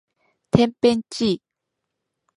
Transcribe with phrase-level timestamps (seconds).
[0.49, 1.41] てんぺんちい